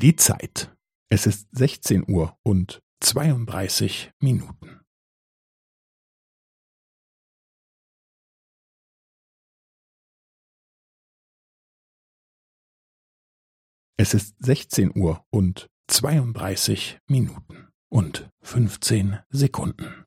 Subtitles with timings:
[0.00, 0.74] Die Zeit.
[1.10, 4.80] Es ist 16 Uhr und 32 Minuten.
[13.98, 20.06] Es ist 16 Uhr und 32 Minuten und 15 Sekunden.